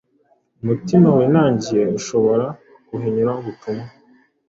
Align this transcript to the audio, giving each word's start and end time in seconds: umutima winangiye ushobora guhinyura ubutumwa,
umutima 0.61 1.07
winangiye 1.17 1.83
ushobora 1.97 2.45
guhinyura 2.89 3.31
ubutumwa, 3.39 3.87